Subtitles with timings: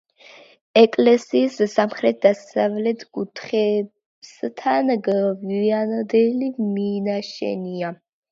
[0.79, 7.93] ეკლესიის სამხრეთ-დასავლეთ კუთხესთან გვიანდელი მინაშენია.